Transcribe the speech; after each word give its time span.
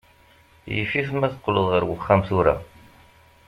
Yif-it 0.75 1.09
ma 1.13 1.27
teqqleḍ 1.33 1.67
ar 1.77 1.83
wexxam 1.89 2.21
tura. 2.27 2.55